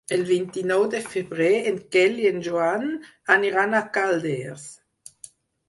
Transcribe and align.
El 0.15 0.21
vint-i-nou 0.27 0.85
de 0.93 1.01
febrer 1.07 1.49
en 1.73 1.77
Quel 1.97 2.17
i 2.23 2.25
en 2.31 2.41
Joan 2.49 2.89
aniran 3.37 3.79
a 3.79 3.85
Calders. 4.01 4.69